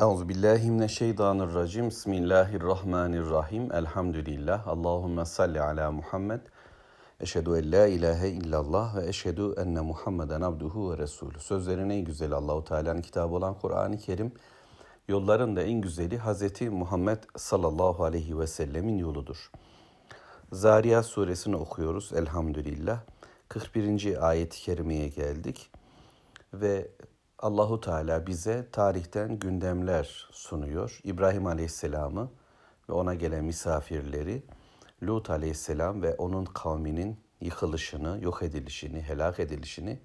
[0.00, 1.88] Euzu billahi mineşşeytanirracim.
[1.88, 3.72] Bismillahirrahmanirrahim.
[3.72, 4.68] Elhamdülillah.
[4.68, 6.40] Allahumme salli ala Muhammed.
[7.20, 11.38] Eşhedü en la ilahe illallah ve eşhedü enne Muhammeden abduhu ve resulü.
[11.38, 14.32] Sözlerin en güzeli Allahu Teala'nın kitabı olan Kur'an-ı Kerim.
[15.08, 19.50] Yolların da en güzeli Hazreti Muhammed sallallahu aleyhi ve sellemin yoludur.
[20.52, 23.00] Zariyat suresini okuyoruz elhamdülillah.
[23.48, 24.28] 41.
[24.28, 25.70] ayet-i kerimeye geldik
[26.54, 26.88] ve
[27.46, 31.00] Allahu Teala bize tarihten gündemler sunuyor.
[31.04, 32.30] İbrahim Aleyhisselam'ı
[32.88, 34.42] ve ona gelen misafirleri,
[35.02, 40.00] Lut Aleyhisselam ve onun kavminin yıkılışını, yok edilişini, helak edilişini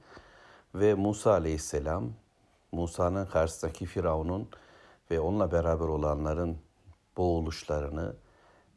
[0.76, 2.14] ve Musa Aleyhisselam,
[2.72, 4.50] Musa'nın karşısındaki Firavun'un
[5.12, 6.58] ve onunla beraber olanların
[7.18, 8.16] boğuluşlarını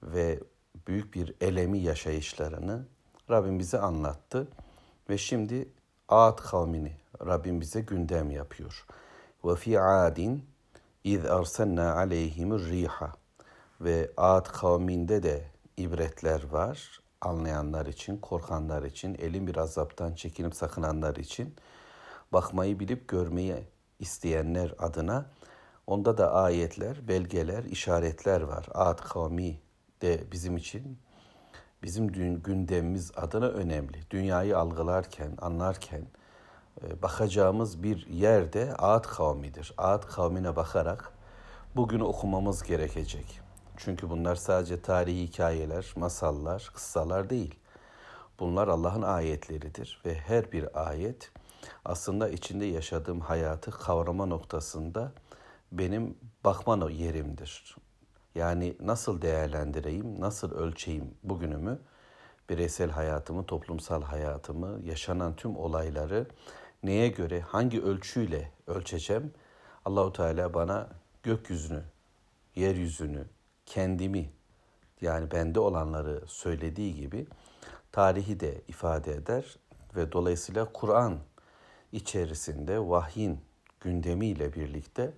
[0.03, 0.41] ve
[0.87, 2.87] büyük bir elemi yaşayışlarını
[3.31, 4.49] Rabbim bize anlattı.
[5.11, 5.69] Ve şimdi
[6.09, 8.87] Ad kavmini Rabbim bize gündem yapıyor.
[9.45, 10.45] Ve fi adin
[11.05, 13.13] iz arsalna aleyhimur riha
[13.81, 15.45] ve Ad kavminde de
[15.77, 17.01] ibretler var.
[17.21, 21.55] Anlayanlar için, korkanlar için, elin bir azaptan çekinip sakınanlar için,
[22.33, 23.57] bakmayı bilip görmeyi
[23.99, 25.27] isteyenler adına
[25.87, 28.67] onda da ayetler, belgeler, işaretler var.
[28.75, 29.61] Ad kavmi
[30.03, 30.99] de bizim için
[31.83, 32.09] bizim
[32.43, 34.11] gündemimiz adına önemli.
[34.11, 36.07] Dünyayı algılarken, anlarken
[37.03, 39.75] bakacağımız bir yerde Ad kavmidir.
[39.79, 41.13] Ad kavmine bakarak
[41.77, 43.41] bugün okumamız gerekecek.
[43.77, 47.55] Çünkü bunlar sadece tarihi hikayeler, masallar, kıssalar değil.
[48.41, 51.31] Bunlar Allah'ın ayetleridir ve her bir ayet
[51.85, 55.13] aslında içinde yaşadığım hayatı kavrama noktasında
[55.73, 57.77] benim bakma yerimdir.
[58.35, 61.79] Yani nasıl değerlendireyim, nasıl ölçeyim bugünümü,
[62.51, 66.27] bireysel hayatımı, toplumsal hayatımı, yaşanan tüm olayları
[66.85, 69.33] neye göre, hangi ölçüyle ölçeceğim?
[69.85, 70.89] Allahu Teala bana
[71.23, 71.83] gökyüzünü,
[72.55, 73.25] yeryüzünü,
[73.67, 74.31] kendimi
[75.01, 77.27] yani bende olanları söylediği gibi
[77.93, 79.57] tarihi de ifade eder
[79.97, 81.19] ve dolayısıyla Kur'an
[81.93, 83.41] içerisinde vahyin
[83.81, 85.13] gündemiyle birlikte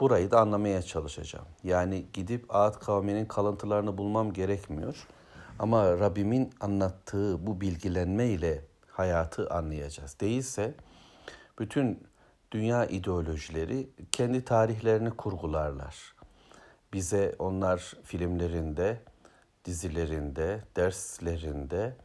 [0.00, 1.46] burayı da anlamaya çalışacağım.
[1.64, 5.06] Yani gidip Ad kavminin kalıntılarını bulmam gerekmiyor.
[5.58, 8.64] Ama Rabbimin anlattığı bu bilgilenme ile
[8.96, 10.20] hayatı anlayacağız.
[10.20, 10.74] Değilse
[11.58, 12.06] bütün
[12.52, 16.14] dünya ideolojileri kendi tarihlerini kurgularlar.
[16.92, 19.00] Bize onlar filmlerinde,
[19.64, 21.96] dizilerinde, derslerinde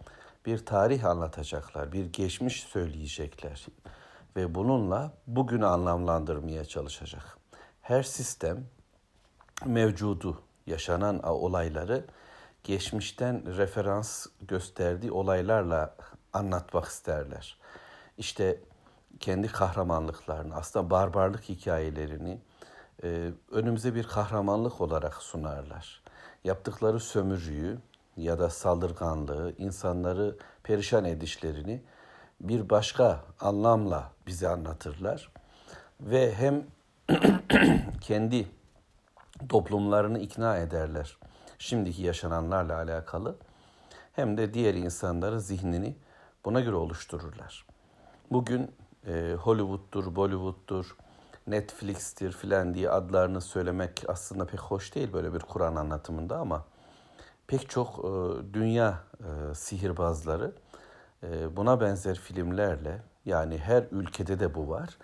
[0.45, 3.65] bir tarih anlatacaklar, bir geçmiş söyleyecekler
[4.35, 7.37] ve bununla bugünü anlamlandırmaya çalışacak.
[7.81, 8.65] Her sistem
[9.65, 12.05] mevcudu, yaşanan olayları
[12.63, 15.95] geçmişten referans gösterdiği olaylarla
[16.33, 17.57] anlatmak isterler.
[18.17, 18.59] İşte
[19.19, 22.39] kendi kahramanlıklarını, aslında barbarlık hikayelerini
[23.03, 26.03] e, önümüze bir kahramanlık olarak sunarlar.
[26.43, 27.77] Yaptıkları sömürüyü
[28.17, 31.83] ya da saldırganlığı, insanları perişan edişlerini
[32.41, 35.31] bir başka anlamla bize anlatırlar.
[36.01, 36.63] Ve hem
[38.01, 38.47] kendi
[39.49, 41.17] toplumlarını ikna ederler
[41.59, 43.35] şimdiki yaşananlarla alakalı
[44.13, 45.95] hem de diğer insanların zihnini
[46.45, 47.65] buna göre oluştururlar.
[48.31, 48.71] Bugün
[49.07, 50.95] e, Hollywood'dur, Bollywood'dur,
[51.47, 56.65] Netflix'tir filan diye adlarını söylemek aslında pek hoş değil böyle bir Kur'an anlatımında ama
[57.47, 58.09] pek çok e,
[58.53, 60.51] dünya e, sihirbazları
[61.23, 64.97] e, buna benzer filmlerle yani her ülkede de bu var.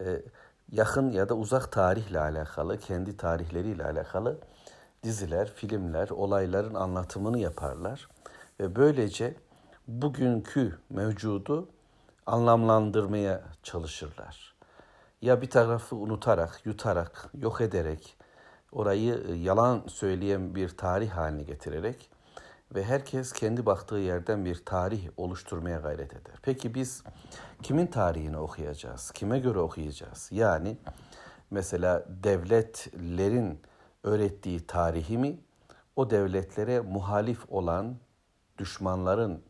[0.00, 0.22] E,
[0.72, 4.38] yakın ya da uzak tarihle alakalı, kendi tarihleriyle alakalı
[5.02, 8.08] diziler, filmler, olayların anlatımını yaparlar
[8.60, 9.34] ve böylece
[9.88, 11.68] bugünkü mevcudu
[12.26, 14.54] anlamlandırmaya çalışırlar.
[15.22, 18.16] Ya bir tarafı unutarak, yutarak, yok ederek,
[18.72, 22.10] orayı e, yalan söyleyen bir tarih haline getirerek
[22.74, 26.34] ve herkes kendi baktığı yerden bir tarih oluşturmaya gayret eder.
[26.42, 27.02] Peki biz
[27.62, 29.10] kimin tarihini okuyacağız?
[29.10, 30.28] Kime göre okuyacağız?
[30.32, 30.76] Yani
[31.50, 33.60] mesela devletlerin
[34.02, 35.38] öğrettiği tarihi mi?
[35.96, 37.96] O devletlere muhalif olan
[38.58, 39.42] düşmanların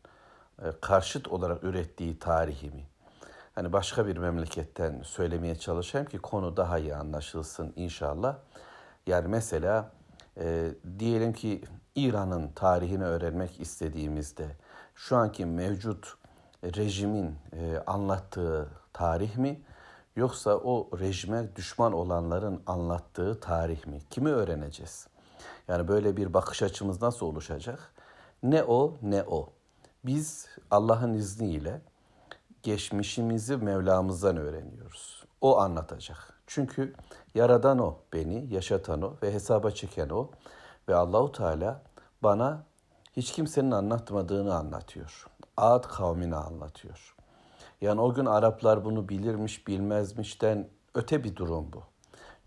[0.81, 2.87] karşıt olarak ürettiği tarihi mi?
[3.55, 8.37] Hani başka bir memleketten söylemeye çalışayım ki konu daha iyi anlaşılsın inşallah.
[9.07, 9.91] Yani mesela
[10.41, 11.65] e, diyelim ki
[11.95, 14.47] İran'ın tarihini öğrenmek istediğimizde
[14.95, 16.15] şu anki mevcut
[16.65, 19.61] rejimin e, anlattığı tarih mi
[20.17, 23.99] yoksa o rejime düşman olanların anlattığı tarih mi?
[24.11, 25.07] Kimi öğreneceğiz?
[25.69, 27.93] Yani böyle bir bakış açımız nasıl oluşacak?
[28.43, 29.49] Ne o ne o.
[30.05, 31.81] Biz Allah'ın izniyle
[32.63, 35.25] geçmişimizi Mevlamızdan öğreniyoruz.
[35.41, 36.35] O anlatacak.
[36.47, 36.95] Çünkü
[37.35, 40.31] yaradan o beni, yaşatan o ve hesaba çeken o
[40.89, 41.83] ve Allahu Teala
[42.23, 42.65] bana
[43.13, 45.27] hiç kimsenin anlatmadığını anlatıyor.
[45.57, 47.15] Ad kavmini anlatıyor.
[47.81, 51.83] Yani o gün Araplar bunu bilirmiş bilmezmişten öte bir durum bu.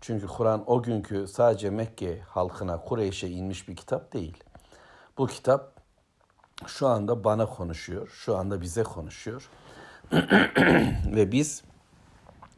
[0.00, 4.44] Çünkü Kur'an o günkü sadece Mekke halkına, Kureyş'e inmiş bir kitap değil.
[5.18, 5.77] Bu kitap
[6.66, 9.50] şu anda bana konuşuyor, şu anda bize konuşuyor.
[11.06, 11.64] Ve biz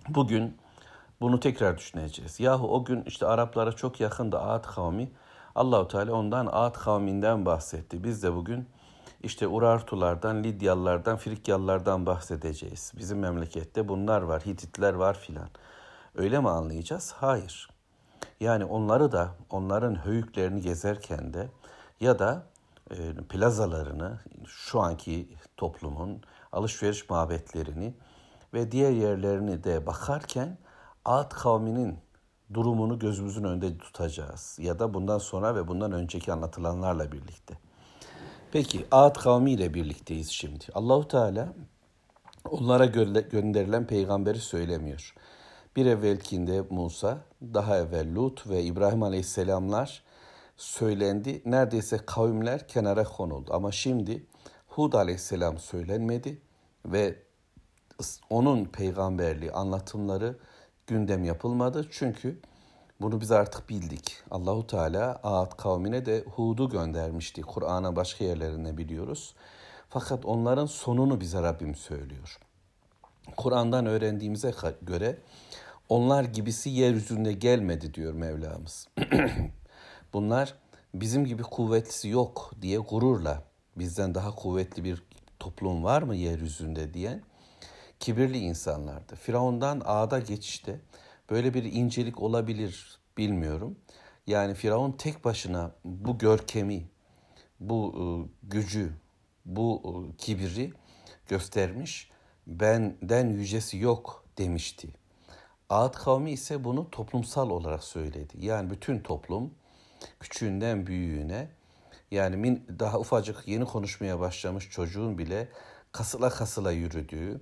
[0.08, 0.56] bugün
[1.20, 2.40] bunu tekrar düşüneceğiz.
[2.40, 5.10] Yahu o gün işte Araplara çok yakında Ad kavmi,
[5.54, 8.04] Allahu Teala ondan Ad kavminden bahsetti.
[8.04, 8.68] Biz de bugün
[9.22, 12.92] işte Urartulardan, Lidyalılardan, Frikyalılardan bahsedeceğiz.
[12.98, 15.48] Bizim memlekette bunlar var, Hititler var filan.
[16.14, 17.12] Öyle mi anlayacağız?
[17.16, 17.68] Hayır.
[18.40, 21.48] Yani onları da, onların höyüklerini gezerken de
[22.00, 22.42] ya da
[23.28, 26.22] plazalarını, şu anki toplumun
[26.52, 27.94] alışveriş mabetlerini
[28.54, 30.58] ve diğer yerlerini de bakarken
[31.04, 31.98] Ad kavminin
[32.54, 34.58] durumunu gözümüzün önünde tutacağız.
[34.60, 37.58] Ya da bundan sonra ve bundan önceki anlatılanlarla birlikte.
[38.52, 40.64] Peki Ad kavmi ile birlikteyiz şimdi.
[40.74, 41.48] Allahu Teala
[42.50, 42.86] onlara
[43.20, 45.14] gönderilen peygamberi söylemiyor.
[45.76, 50.02] Bir evvelkinde Musa, daha evvel Lut ve İbrahim Aleyhisselamlar
[50.60, 51.42] söylendi.
[51.44, 53.50] Neredeyse kavimler kenara konuldu.
[53.54, 54.26] Ama şimdi
[54.68, 56.42] Hud Aleyhisselam söylenmedi
[56.86, 57.16] ve
[58.30, 60.38] onun peygamberliği anlatımları
[60.86, 61.86] gündem yapılmadı.
[61.90, 62.40] Çünkü
[63.00, 64.16] bunu biz artık bildik.
[64.30, 67.42] Allahu Teala Ad kavmine de Hud'u göndermişti.
[67.42, 69.34] Kur'an'a başka yerlerinde biliyoruz.
[69.88, 72.38] Fakat onların sonunu bize Rabbim söylüyor.
[73.36, 75.18] Kur'an'dan öğrendiğimize göre
[75.88, 78.88] onlar gibisi yeryüzünde gelmedi diyor Mevlamız.
[80.12, 80.54] Bunlar
[80.94, 83.42] bizim gibi kuvvetlisi yok diye gururla
[83.76, 85.02] bizden daha kuvvetli bir
[85.38, 87.22] toplum var mı yeryüzünde diyen
[88.00, 89.16] kibirli insanlardı.
[89.16, 90.80] Firavundan Ağda geçişte
[91.30, 93.76] böyle bir incelik olabilir bilmiyorum.
[94.26, 96.88] Yani Firavun tek başına bu görkemi,
[97.60, 98.04] bu e,
[98.48, 98.92] gücü,
[99.44, 100.72] bu e, kibiri
[101.28, 102.10] göstermiş.
[102.46, 104.88] Benden yücesi yok demişti.
[105.68, 108.34] Ağat kavmi ise bunu toplumsal olarak söyledi.
[108.38, 109.54] Yani bütün toplum
[110.20, 111.48] küçüğünden büyüğüne
[112.10, 115.48] yani min, daha ufacık yeni konuşmaya başlamış çocuğun bile
[115.92, 117.40] kasıla kasıla yürüdüğü,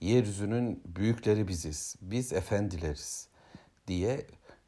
[0.00, 3.28] yeryüzünün büyükleri biziz, biz efendileriz
[3.86, 4.26] diye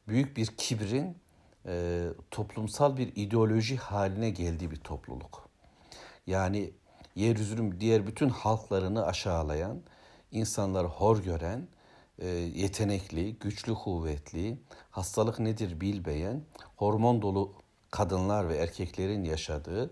[0.09, 1.17] büyük bir kibrin
[1.67, 5.49] e, toplumsal bir ideoloji haline geldiği bir topluluk.
[6.27, 6.73] Yani
[7.15, 9.83] yeryüzünün diğer bütün halklarını aşağılayan,
[10.31, 11.69] insanları hor gören,
[12.29, 14.59] yetenekli, güçlü, kuvvetli,
[14.91, 16.43] hastalık nedir bilmeyen,
[16.77, 17.53] hormon dolu
[17.91, 19.91] kadınlar ve erkeklerin yaşadığı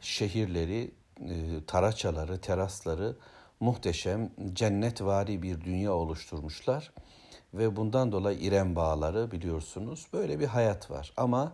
[0.00, 0.90] şehirleri,
[1.20, 3.16] e, taraçaları, terasları
[3.60, 6.92] muhteşem, cennetvari bir dünya oluşturmuşlar.
[7.54, 11.12] Ve bundan dolayı İrem bağları biliyorsunuz böyle bir hayat var.
[11.16, 11.52] Ama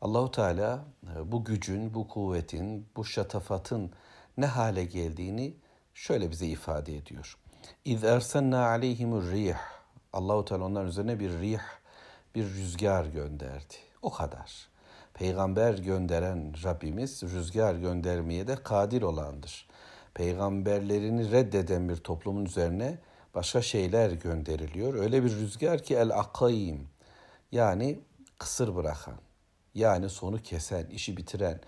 [0.00, 0.84] Allahu Teala
[1.16, 3.90] e, bu gücün, bu kuvvetin, bu şatafatın
[4.36, 5.54] ne hale geldiğini
[5.94, 7.36] şöyle bize ifade ediyor.
[7.84, 9.54] İz ersenna aleyhimur rih.
[10.12, 11.60] Allahu Teala onların üzerine bir rih,
[12.34, 13.74] bir rüzgar gönderdi.
[14.02, 14.68] O kadar.
[15.14, 19.68] Peygamber gönderen Rabbimiz rüzgar göndermeye de kadir olandır.
[20.14, 22.98] Peygamberlerini reddeden bir toplumun üzerine
[23.34, 24.94] başka şeyler gönderiliyor.
[24.94, 26.88] Öyle bir rüzgar ki el akayim
[27.52, 28.00] yani
[28.38, 29.18] kısır bırakan,
[29.74, 31.60] yani sonu kesen, işi bitiren,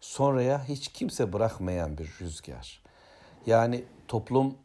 [0.00, 2.82] sonraya hiç kimse bırakmayan bir rüzgar.
[3.46, 4.56] Yani toplum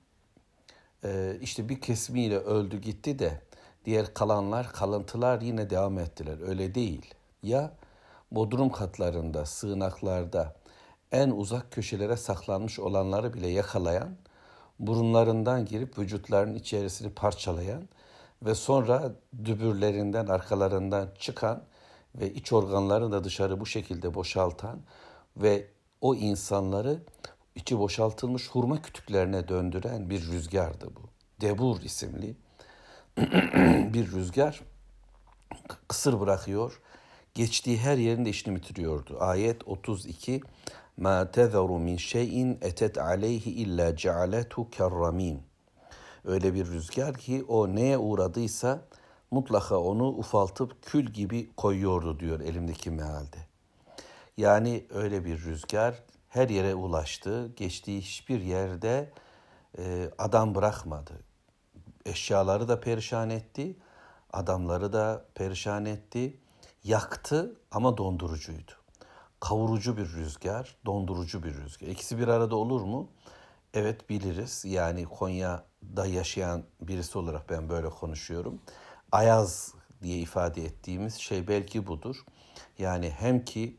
[1.42, 3.42] işte bir kesimiyle öldü gitti de
[3.86, 6.38] diğer kalanlar, kalıntılar yine devam ettiler.
[6.48, 7.14] Öyle değil.
[7.44, 7.72] Ya
[8.32, 10.56] bodrum katlarında, sığınaklarda
[11.12, 14.16] en uzak köşelere saklanmış olanları bile yakalayan,
[14.80, 17.90] burunlarından girip vücutlarının içerisini parçalayan
[18.46, 19.12] ve sonra
[19.46, 21.64] dübürlerinden, arkalarından çıkan
[22.16, 24.80] ve iç organlarını da dışarı bu şekilde boşaltan
[25.38, 25.68] ve
[26.02, 27.00] o insanları
[27.56, 31.02] içi boşaltılmış hurma kütüklerine döndüren bir rüzgardı bu.
[31.42, 32.36] Debur isimli
[33.94, 34.62] bir rüzgar
[35.88, 36.82] kısır bırakıyor.
[37.34, 39.18] Geçtiği her yerinde işini bitiriyordu.
[39.20, 40.42] Ayet 32
[40.98, 45.42] Ma tezeru min şeyin etet aleyhi illa cealetu kerramin.
[46.26, 48.82] Öyle bir rüzgar ki o neye uğradıysa
[49.32, 53.38] mutlaka onu ufaltıp kül gibi koyuyordu diyor elimdeki mealde.
[54.38, 56.04] Yani öyle bir rüzgar
[56.34, 57.52] her yere ulaştı.
[57.56, 59.12] Geçtiği hiçbir yerde
[59.78, 61.14] e, adam bırakmadı.
[62.06, 63.78] Eşyaları da perişan etti.
[64.34, 66.38] Adamları da perişan etti.
[66.84, 68.72] Yaktı ama dondurucuydu.
[69.40, 71.88] Kavurucu bir rüzgar, dondurucu bir rüzgar.
[71.88, 73.10] İkisi bir arada olur mu?
[73.74, 74.66] Evet biliriz.
[74.66, 78.62] Yani Konya'da yaşayan birisi olarak ben böyle konuşuyorum.
[79.12, 82.26] ayaz diye ifade ettiğimiz şey belki budur.
[82.78, 83.78] Yani hem ki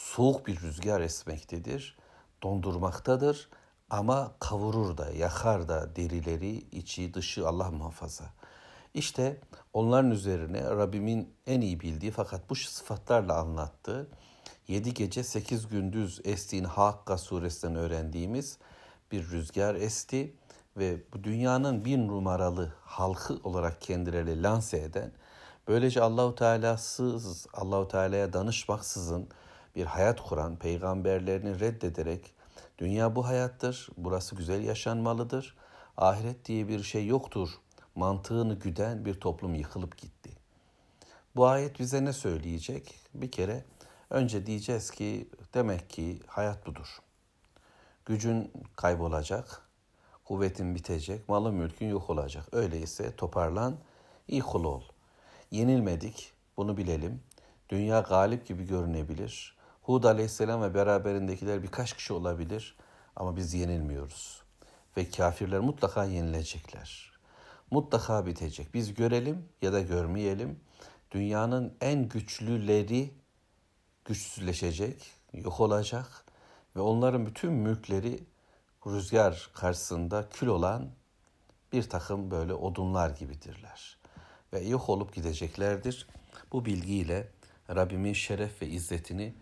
[0.00, 1.96] soğuk bir rüzgar esmektedir,
[2.42, 3.48] dondurmaktadır
[3.90, 8.24] ama kavurur da, yakar da derileri, içi, dışı Allah muhafaza.
[8.94, 9.40] İşte
[9.72, 14.08] onların üzerine Rabbimin en iyi bildiği fakat bu sıfatlarla anlattığı
[14.68, 18.58] 7 gece 8 gündüz estiğin Hakka suresinden öğrendiğimiz
[19.12, 20.34] bir rüzgar esti
[20.76, 25.12] ve bu dünyanın bir numaralı halkı olarak kendileri lanse eden
[25.68, 29.28] böylece Allahu Teala'sız Allahu Teala'ya danışmaksızın
[29.76, 32.34] bir hayat kuran peygamberlerini reddederek
[32.78, 35.56] dünya bu hayattır, burası güzel yaşanmalıdır,
[35.96, 37.50] ahiret diye bir şey yoktur
[37.94, 40.30] mantığını güden bir toplum yıkılıp gitti.
[41.36, 43.00] Bu ayet bize ne söyleyecek?
[43.14, 43.64] Bir kere
[44.10, 46.98] önce diyeceğiz ki demek ki hayat budur.
[48.04, 49.68] Gücün kaybolacak,
[50.24, 52.48] kuvvetin bitecek, malın mülkün yok olacak.
[52.52, 53.76] Öyleyse toparlan,
[54.28, 54.82] iyi kul ol.
[55.50, 57.22] Yenilmedik, bunu bilelim.
[57.68, 59.56] Dünya galip gibi görünebilir.
[59.82, 62.76] Hud aleyhisselam ve beraberindekiler birkaç kişi olabilir
[63.16, 64.42] ama biz yenilmiyoruz.
[64.96, 67.12] Ve kafirler mutlaka yenilecekler.
[67.70, 68.74] Mutlaka bitecek.
[68.74, 70.60] Biz görelim ya da görmeyelim.
[71.10, 73.14] Dünyanın en güçlüleri
[74.04, 76.24] güçsüzleşecek, yok olacak
[76.76, 78.24] ve onların bütün mülkleri
[78.86, 80.90] rüzgar karşısında kül olan
[81.72, 83.98] bir takım böyle odunlar gibidirler.
[84.52, 86.08] Ve yok olup gideceklerdir.
[86.52, 87.28] Bu bilgiyle
[87.70, 89.34] Rabbimin şeref ve izzetini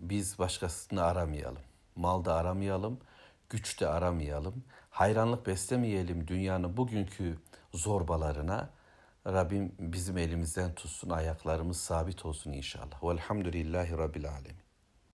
[0.00, 1.62] biz başkasını aramayalım.
[1.96, 3.00] Malda aramayalım,
[3.50, 4.64] güçte aramayalım.
[4.90, 7.38] Hayranlık beslemeyelim dünyanın bugünkü
[7.74, 8.70] zorbalarına.
[9.26, 13.04] Rabbim bizim elimizden tutsun, ayaklarımız sabit olsun inşallah.
[13.04, 14.67] Velhamdülillahi Rabbil Alemin.